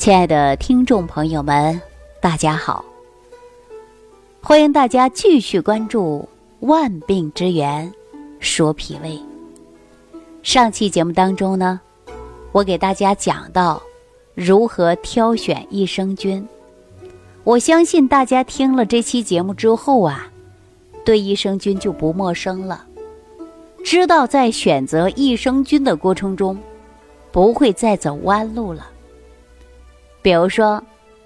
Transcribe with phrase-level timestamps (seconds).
[0.00, 1.78] 亲爱的听众朋友们，
[2.22, 2.82] 大家好！
[4.40, 6.26] 欢迎大家继续关注
[6.66, 7.92] 《万病之源
[8.38, 9.10] 说脾胃》。
[10.42, 11.78] 上期节目当中呢，
[12.50, 13.82] 我给大家讲到
[14.34, 16.48] 如何挑选益生菌。
[17.44, 20.32] 我相信大家听了这期节目之后啊，
[21.04, 22.86] 对益生菌就不陌生了，
[23.84, 26.58] 知道在选择益生菌的过程中，
[27.30, 28.86] 不会再走弯路了。
[30.22, 30.82] 比如说，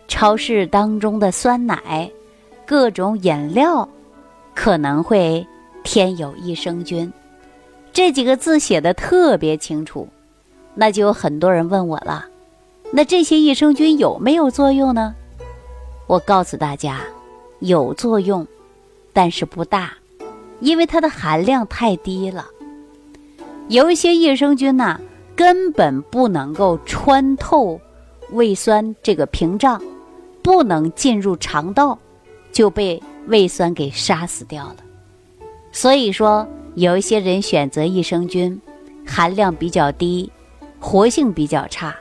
[0.06, 2.10] 超市当中的酸奶、
[2.64, 3.88] 各种饮料，
[4.54, 5.44] 可能会
[5.82, 7.12] 添有益生菌。
[7.92, 10.08] 这几个字写的特别清楚，
[10.74, 12.26] 那就有很多人问我了：
[12.92, 15.14] 那这些益生菌有没有作用呢？
[16.06, 17.00] 我告诉大家，
[17.60, 18.46] 有作用，
[19.12, 19.94] 但是不大，
[20.60, 22.46] 因为它的含量太低了。
[23.68, 25.00] 有一些益生菌呐，
[25.34, 27.80] 根本不能够穿透。
[28.34, 29.80] 胃酸这个屏障
[30.42, 31.96] 不能进入肠道，
[32.52, 34.76] 就被胃酸给杀死掉了。
[35.70, 38.60] 所以说，有一些人选择益生菌，
[39.06, 40.30] 含量比较低，
[40.80, 41.94] 活性比较差。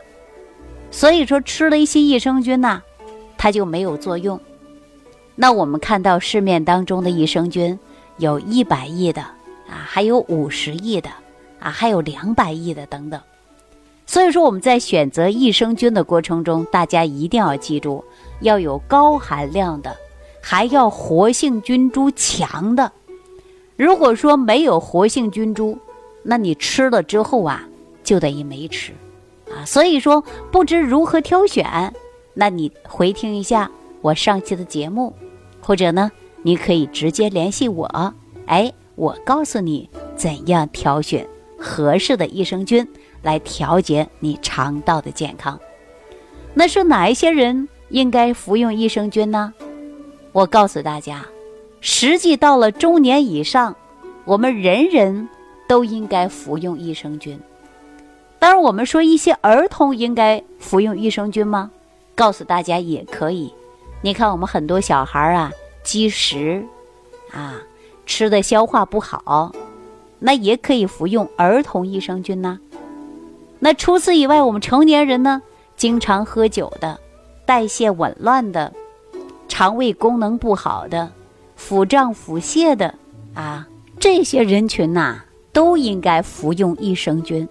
[0.90, 2.82] 所以说，吃了一些益生菌呢，
[3.38, 4.40] 它就没有作用。
[5.36, 7.80] 那我们看到市面当中的益生菌，
[8.18, 11.10] 有一百亿的啊，还有五十亿的
[11.60, 13.22] 啊，还有两百亿的等等。
[14.06, 18.04] 所以说，我们在选择益生菌的过程中，大家一定要记住，
[18.42, 19.96] 要有高含量的，
[20.42, 22.92] 还要活性菌株强的。
[23.76, 25.78] 如果说没有活性菌株，
[26.22, 27.64] 那你吃了之后啊，
[28.04, 28.92] 就等于没吃
[29.50, 29.66] 啊。
[29.66, 31.94] 所以说，不知如何挑选，
[32.34, 35.14] 那你回听一下我上期的节目，
[35.62, 36.12] 或者呢，
[36.44, 38.14] 你可以直接联系我，
[38.46, 42.88] 哎，我告诉你怎样挑选合适的益生菌。
[43.24, 45.60] 来调节你肠道的健康，
[46.54, 49.52] 那是哪一些人应该服用益生菌呢？
[50.32, 51.26] 我告诉大家，
[51.82, 53.76] 实际到了中年以上，
[54.26, 55.28] 我们人人
[55.68, 57.40] 都应该服用益生菌。
[58.40, 61.72] 当然，我们说一些儿童应该服用益生菌吗？
[62.14, 63.52] 告诉大家也可以。
[64.02, 65.50] 你看，我们很多小孩啊，
[65.82, 66.64] 积食
[67.32, 67.56] 啊，
[68.06, 69.52] 吃的消化不好，
[70.20, 72.60] 那也可以服用儿童益生菌呢。
[73.64, 75.42] 那除此以外，我们成年人呢，
[75.78, 77.00] 经常喝酒的，
[77.46, 78.74] 代谢紊乱的，
[79.48, 81.10] 肠胃功能不好的，
[81.56, 82.94] 腹胀腹泻的
[83.34, 83.66] 啊，
[83.98, 85.22] 这些人群呐，
[85.54, 87.48] 都应该服用益生菌。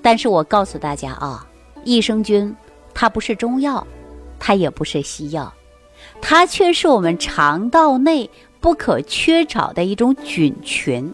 [0.00, 1.46] 但是我告诉大家啊，
[1.84, 2.56] 益生菌
[2.94, 3.86] 它不是中药，
[4.38, 5.52] 它也不是西药，
[6.22, 8.30] 它却是我们肠道内
[8.60, 11.12] 不可缺少的一种菌群。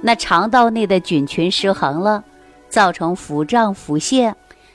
[0.00, 2.22] 那肠道内的菌群失衡了。
[2.68, 4.34] 造成腹胀、腹泻、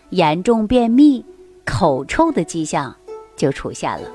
[0.10, 1.24] 严重便秘、
[1.66, 2.96] 口臭的迹象
[3.36, 4.10] 就出现了。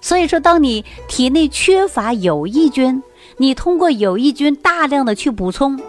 [0.00, 3.02] 所以说，当你体内缺乏有益菌，
[3.36, 5.80] 你通过有益菌大量的去补充，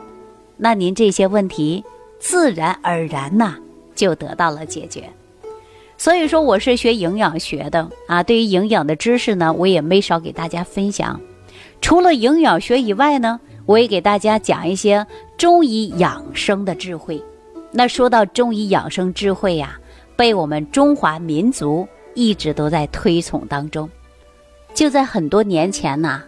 [0.57, 1.83] 那您这些问题
[2.19, 3.55] 自然而然呐
[3.93, 5.09] 就得到了解决。
[5.97, 11.21] 所以说，我是学营养学的啊，对于营养的知识呢，我也没少给大家分享。
[11.81, 15.05] 除了营养学以外呢，我也给大家讲一些
[15.37, 17.23] 中医养生的智慧。
[17.71, 19.79] 那说到中医养生智慧呀，
[20.15, 23.87] 被我们中华民族一直都在推崇当中。
[24.73, 26.23] 就在很多年前呐，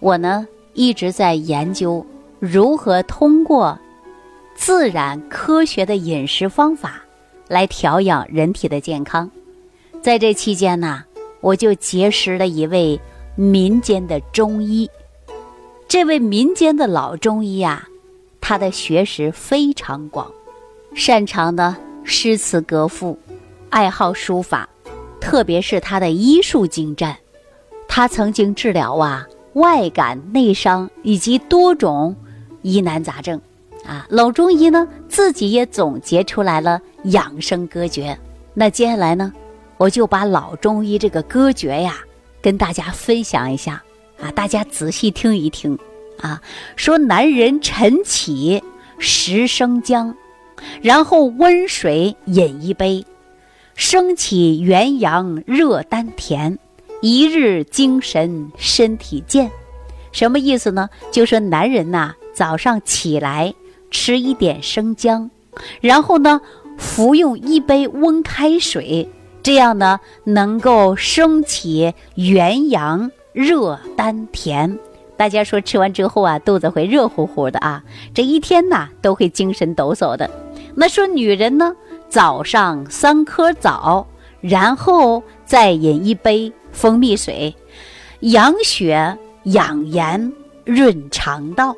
[0.00, 2.04] 我呢一直在研究
[2.40, 3.78] 如何通过
[4.56, 7.00] 自然科学的饮食方法
[7.46, 9.30] 来调养人体的健康。
[10.02, 11.04] 在这期间呢，
[11.40, 13.00] 我就结识了一位
[13.36, 14.90] 民间的中医。
[15.88, 17.88] 这位民间的老中医呀，
[18.42, 20.30] 他的学识非常广。
[20.94, 23.18] 擅长的诗词歌赋，
[23.70, 24.68] 爱好书法，
[25.18, 27.16] 特别是他的医术精湛。
[27.88, 32.14] 他曾经治疗啊外感内伤以及多种
[32.60, 33.40] 疑难杂症，
[33.86, 38.16] 啊老中医呢自己也总结出来了养生歌诀。
[38.52, 39.32] 那接下来呢，
[39.78, 41.96] 我就把老中医这个歌诀呀
[42.42, 43.82] 跟大家分享一下
[44.20, 45.78] 啊，大家仔细听一听
[46.20, 46.40] 啊。
[46.76, 48.62] 说男人晨起
[48.98, 50.14] 食生姜。
[50.82, 53.04] 然后温水饮一杯，
[53.76, 56.58] 升起元阳热丹田，
[57.00, 59.48] 一日精神身体健。
[60.10, 60.88] 什么意思呢？
[61.12, 63.54] 就说男人呐，早上起来
[63.92, 65.30] 吃一点生姜，
[65.80, 66.40] 然后呢
[66.76, 69.08] 服用一杯温开水，
[69.44, 74.76] 这样呢能够升起元阳热丹田。
[75.16, 77.80] 大家说吃完之后啊，肚子会热乎乎的啊，
[78.12, 80.28] 这一天呐都会精神抖擞的。
[80.74, 81.72] 那说女人呢，
[82.08, 84.04] 早上三颗枣，
[84.40, 87.54] 然后再饮一杯蜂蜜水，
[88.20, 90.32] 养血养颜，
[90.64, 91.76] 润肠道，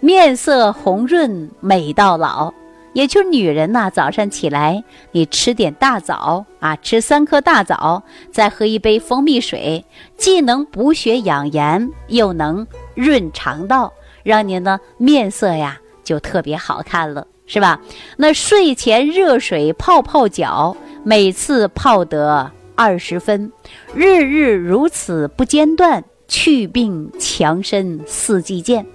[0.00, 2.52] 面色红润，美到老。
[2.96, 4.82] 也就是女人呐，早上起来
[5.12, 8.02] 你吃点大枣啊，吃三颗大枣，
[8.32, 9.84] 再喝一杯蜂蜜水，
[10.16, 17.82] 既能补血养颜，又能润肠道，让您呢面色呀就特别好看了，是吧？
[18.16, 23.52] 那睡前热水泡泡脚，每次泡得二十分，
[23.94, 28.86] 日日如此不间断，去病强身，四季健。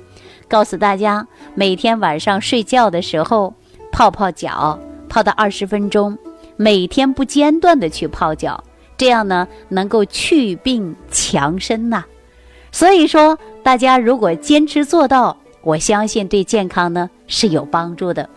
[0.47, 3.53] 告诉大家，每天晚上睡觉的时候。
[3.91, 4.79] 泡泡脚，
[5.09, 6.17] 泡到二十分钟，
[6.55, 8.63] 每天不间断的去泡脚，
[8.97, 12.05] 这样呢能够祛病强身呐。
[12.71, 18.29] 所以说，大家如果坚持做到，我相信对健康呢是有帮助的。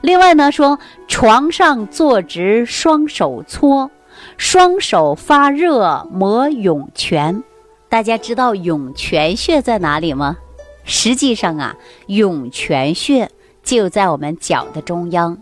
[0.00, 0.78] 另外呢，说
[1.08, 3.90] 床上坐直，双手搓，
[4.36, 7.42] 双手发热摩涌泉。
[7.88, 10.38] 大家知道涌泉穴在哪里吗？
[10.84, 11.76] 实际上啊，
[12.06, 13.28] 涌泉穴。
[13.62, 15.38] 就在我们脚的中央，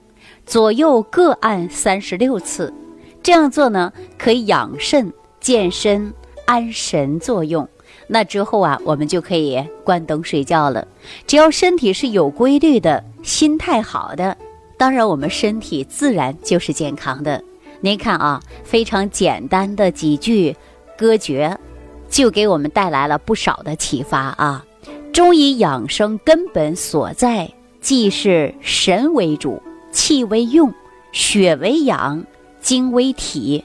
[0.46, 2.72] 左右各按三十六次。
[3.22, 6.12] 这样做呢，可以养肾、健身、
[6.46, 7.69] 安神作用。
[8.06, 10.87] 那之后啊，我们就可以关灯睡觉了。
[11.26, 14.37] 只要身体是有规律的，心态好的，
[14.76, 17.43] 当然我们身体自然就是健康的。
[17.81, 20.56] 您看啊，非常简单的几句
[20.99, 21.56] 歌诀，
[22.08, 24.64] 就给我们带来了不少的启发啊。
[25.12, 27.50] 中医养生根本所在。
[27.81, 30.73] 既是神为主，气为用，
[31.12, 32.25] 血为养，
[32.61, 33.65] 精为体。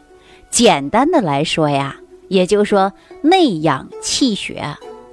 [0.49, 1.97] 简单的来说呀，
[2.29, 4.63] 也就是说内养气血，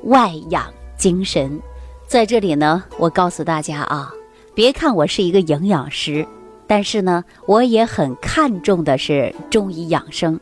[0.05, 1.61] 外养精神。
[2.07, 4.13] 在这里呢，我告诉大家啊，
[4.55, 6.25] 别看我是一个营养师，
[6.69, 10.39] 但是呢，我也很看重的是中医养生，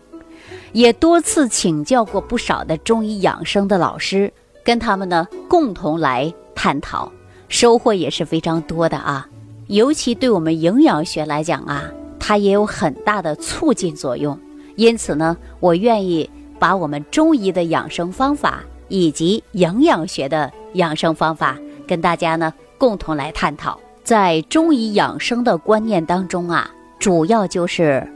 [0.73, 4.31] 也多次请教过不少的中医养生的老师，
[4.63, 7.11] 跟他们呢共同来探讨。
[7.51, 9.29] 收获也是非常多的啊，
[9.67, 11.83] 尤其对我们营养学来讲啊，
[12.19, 14.39] 它也有很大的促进作用。
[14.77, 23.79] 因此呢，我愿意把我们中医的养生方法以及营养学的养生方法跟大家呢共同来探讨。
[24.05, 26.71] 在中医养生的观念当中啊，
[27.01, 28.09] 主要就是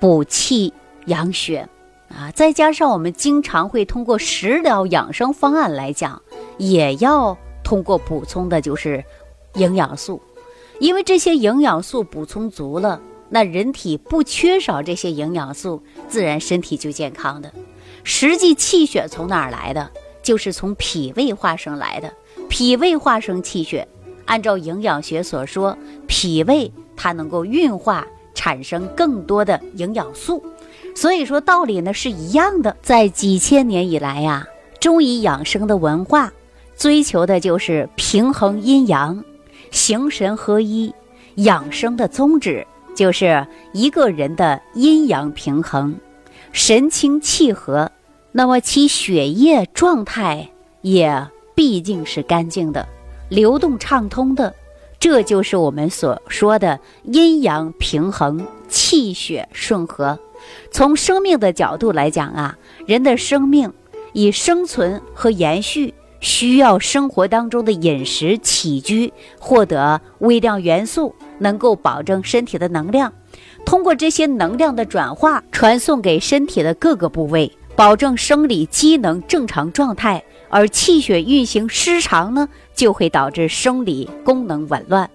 [0.00, 0.72] 补气
[1.06, 1.68] 养血
[2.08, 6.20] 啊，再加上我们经常会通过食疗养生方案来讲，
[6.58, 7.38] 也要。
[7.72, 9.02] 通过补充的就是
[9.54, 10.20] 营养素，
[10.78, 17.50] 因为这些营养素补充足了，那人体不缺少这些营养素，自然身体就健康的。
[18.04, 19.90] 实际气血从哪儿来的？
[20.22, 22.12] 就是从脾胃化生来的。
[22.50, 23.88] 脾胃化生气血，
[24.26, 25.74] 按照营养学所说，
[26.06, 30.44] 脾胃它能够运化产生更多的营养素，
[30.94, 32.76] 所以说道理呢是一样的。
[32.82, 34.46] 在几千年以来呀，
[34.78, 36.30] 中医养生的文化。
[36.82, 39.22] 追求的就是平衡阴阳，
[39.70, 40.92] 形神合一。
[41.36, 45.94] 养生的宗旨就是一个人的阴阳平衡，
[46.50, 47.92] 神清气和，
[48.32, 50.50] 那么其血液状态
[50.80, 51.24] 也
[51.54, 52.84] 毕竟是干净的、
[53.28, 54.52] 流动畅通的。
[54.98, 60.18] 这就是我们所说的阴阳平衡、气血顺和。
[60.72, 63.72] 从生命的角度来讲啊，人的生命
[64.12, 65.94] 以生存和延续。
[66.22, 73.12] 需要生活当中的饮食起居获得微量元素，能够保证身体的能量，
[73.66, 80.24] 通过这些能量的转化传送给身体的各个部位，保证生理机能正常状态。
[80.48, 85.08] 而气血运行失常呢，就会导致生理功能紊乱，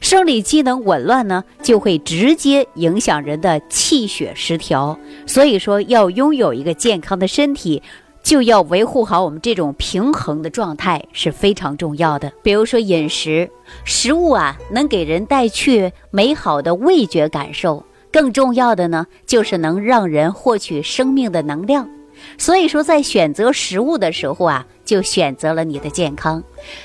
[0.00, 4.98] 生理机能紊乱呢，就会直接影响人的气血失调。
[5.26, 7.80] 所以说，要拥有一个健康的身体。
[8.22, 12.32] 就要维护好我们这种平衡的状态是非常重要的。
[12.42, 13.50] 比如说饮食，
[13.84, 21.88] 食物啊能给人带去美好的味觉感受，更重要的呢就是能让人获取生命的能量。
[22.36, 26.42] 所以说，在选择食物的时候啊，就选择了你的健康。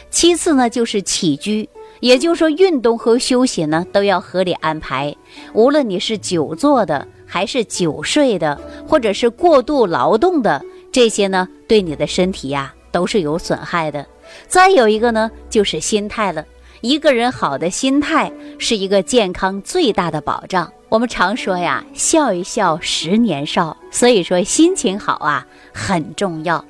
[0.09, 1.67] 其次呢就是起居，
[1.99, 5.13] 也就是说运动和休息呢都要合理安排。
[5.53, 10.63] 无论你是久坐的，还是久睡的，或者是过度劳动的。
[10.95, 14.07] 这些呢，对你的身体呀都是有损害的。
[14.47, 16.45] 再有一个呢，就是心态了。
[16.79, 20.71] 一个人好的心态是一个健康最大的保障。
[20.87, 23.75] 我们常说呀，笑一笑，十年少。
[23.91, 26.63] 所以说，心情好啊很重要。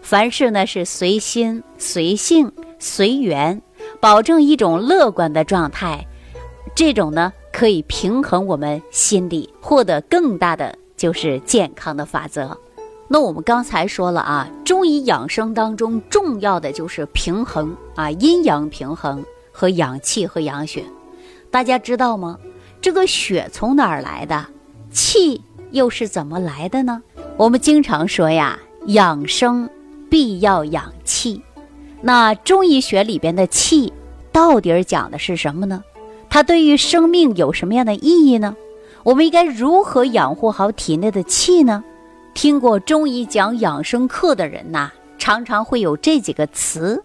[0.00, 3.60] 凡事呢是随心、随性、随缘，
[3.98, 6.06] 保证一种乐观的状态。
[6.76, 10.78] 这种呢可以平衡我们心理，获得更大的。
[10.96, 12.56] 就是健康的法则。
[13.12, 20.82] 那我们刚才说了啊，中医养生当中重要的就是平衡啊，阴阳平衡和养气和养血。
[21.50, 22.38] 大家知道吗？
[22.80, 24.46] 这个血从哪儿来的？
[24.90, 25.42] 气
[25.72, 27.02] 又是怎么来的呢？
[27.36, 29.68] 我们经常说呀，养生
[30.08, 31.42] 必要养气。
[32.00, 33.92] 那中医学里边的气，
[34.32, 35.84] 到底讲的是什么呢？
[36.30, 38.56] 它对于生命有什么样的意义呢？
[39.02, 41.84] 我们应该如何养护好体内的气呢？
[42.34, 47.02] 听过中医讲养生课的人呐，常常会有这几个词，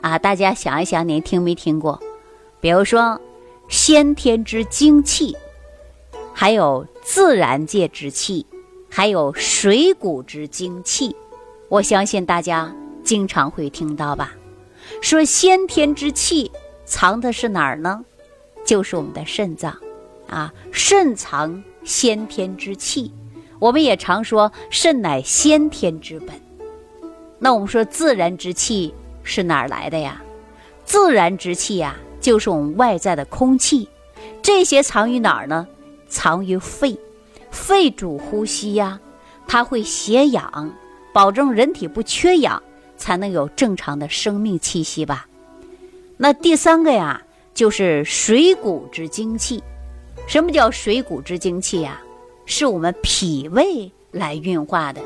[0.00, 2.00] 啊，大家想一想，您听没听过？
[2.60, 3.20] 比如说，
[3.68, 5.36] 先天之精气，
[6.32, 8.46] 还有自然界之气，
[8.88, 11.14] 还有水谷之精气，
[11.68, 14.32] 我相信大家经常会听到吧？
[15.02, 16.50] 说先天之气
[16.84, 18.04] 藏的是哪儿呢？
[18.64, 19.76] 就是我们的肾脏，
[20.28, 23.12] 啊，肾藏先天之气。
[23.60, 26.30] 我们也常说肾乃先天之本。
[27.38, 30.20] 那我们说自然之气是哪儿来的呀？
[30.84, 33.88] 自然之气呀，就是我们外在的空气。
[34.42, 35.68] 这些藏于哪儿呢？
[36.08, 36.98] 藏于肺。
[37.50, 38.98] 肺主呼吸呀，
[39.46, 40.72] 它会携氧，
[41.12, 42.62] 保证人体不缺氧，
[42.96, 45.26] 才能有正常的生命气息吧。
[46.16, 47.22] 那第三个呀？
[47.52, 49.62] 就是水谷之精气，
[50.26, 52.00] 什么叫水谷之精气呀？
[52.50, 55.00] 是我们脾胃来运化的，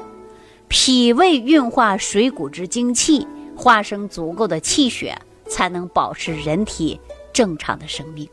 [0.66, 5.14] 脾胃运化水谷之精气，化生足够的气血，
[5.46, 6.98] 才能保持人体
[7.34, 8.26] 正常的生命。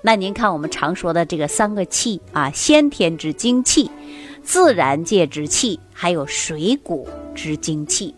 [0.00, 3.90] 那您看，我们常说的这个三个气啊，先天之精气、
[4.42, 8.14] 自然界之气，还有水谷之精气，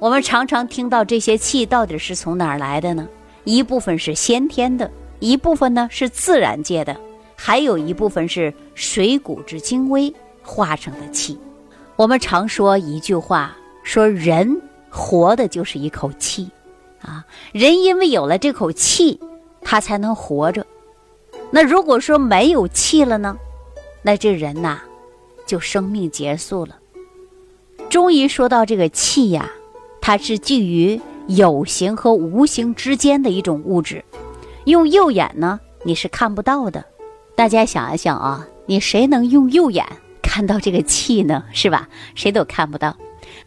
[0.00, 3.08] 我们常常听到这些气到底是从哪儿来的呢？
[3.44, 4.90] 一部分是先天的，
[5.20, 7.00] 一部分呢是自然界的，
[7.44, 11.36] 还有一部分是水谷之精微化成的气。
[11.96, 16.48] 我们常说一句话，说人活的就是一口气，
[17.00, 19.18] 啊，人因为有了这口气，
[19.60, 20.64] 他才能活着。
[21.50, 23.36] 那如果说没有气了呢，
[24.02, 24.78] 那这人呐，
[25.44, 26.78] 就生命结束了。
[27.90, 29.50] 中医说到这个气呀，
[30.00, 31.00] 它是基于。
[31.28, 34.04] 有形和无形之间的一种物质，
[34.64, 36.84] 用右眼呢你是看不到的。
[37.34, 39.84] 大家想一想啊，你谁能用右眼
[40.22, 41.42] 看到这个气呢？
[41.52, 41.88] 是吧？
[42.14, 42.96] 谁都看不到。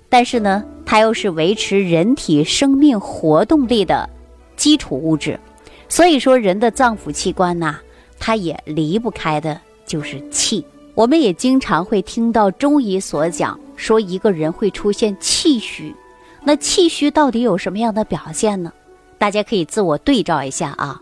[0.10, 4.10] 但是呢，它又是维持人体生命活动力的
[4.56, 5.40] 基础物质。
[5.88, 7.78] 所以说，人的脏腑器官呐，
[8.20, 10.66] 它也离不开的就是气。
[10.96, 15.96] 我们也经常会听到中医所讲，说一个人会出现气虚。
[16.44, 18.72] 那气虚到底有什么样的表现呢？
[19.18, 21.00] 大家可以自我对照一下啊。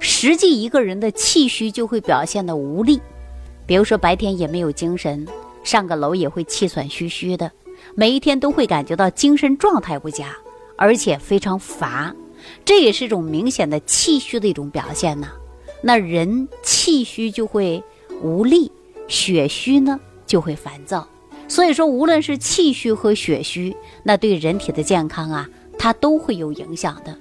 [0.00, 3.00] 实际一个人的气虚就会表现的无力，
[3.66, 5.26] 比如说白天也没有精神，
[5.62, 7.52] 上个楼也会气喘吁吁的，
[7.94, 10.34] 每一天都会感觉到精神状态不佳，
[10.76, 12.14] 而且非常乏，
[12.64, 15.28] 这也是一种明显的气虚的一种表现呢。
[15.82, 17.82] 那人气虚就会
[18.22, 18.72] 无力，
[19.06, 21.06] 血虚呢就会烦躁。
[21.46, 27.16] 所以说，无论是气虚和血虚，那对人体的健康啊，它都会有影响的。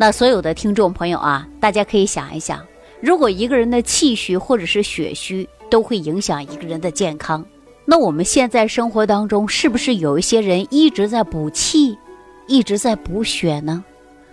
[0.00, 2.66] 那所有的听众朋友啊，大家可以想一想，
[3.02, 7.44] 如果一个人的气虚或者是血虚都会影响一个人的健康，
[7.84, 11.98] 那我们现在生活当中是不是有一些人一直在补气，
[12.46, 13.84] 一直在补血呢？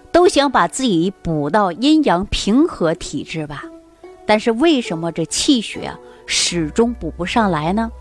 [0.10, 3.66] 都想把自己补到阴阳平和体质吧，
[4.26, 5.92] 但是为什么这气血
[6.26, 7.92] 始终补不上来呢？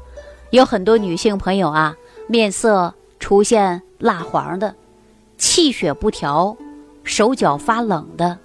[0.50, 1.96] 有很多女性朋友啊，
[2.28, 4.72] 面色出现蜡黄的，
[5.36, 6.56] 气血不调，
[7.06, 8.36] 手脚发冷的，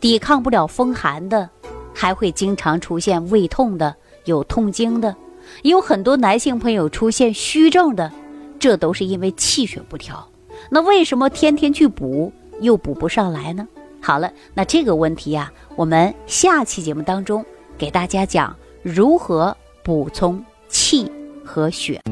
[0.00, 1.48] 抵抗不了风寒的，
[1.94, 3.94] 还会经常出现胃痛的，
[4.24, 5.14] 有痛经的，
[5.62, 8.10] 也有很多男性朋友出现虚症的，
[8.58, 10.26] 这都是因为气血不调。
[10.70, 13.68] 那为什么天天去补又补不上来呢？
[14.00, 17.44] 好了，那这个问题呀，我们下期节目当中
[17.78, 21.08] 给大家讲如何补充气。
[21.48, 22.02] 和血。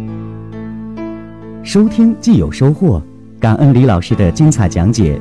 [1.64, 3.02] 收听既有收获，
[3.40, 5.20] 感恩李老师的精彩讲解。